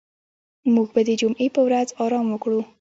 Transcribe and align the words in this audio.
موږ 0.73 0.87
به 0.93 1.01
د 1.07 1.09
جمعې 1.21 1.47
په 1.55 1.61
ورځ 1.67 1.87
آرام 2.03 2.25
وکړو. 2.29 2.61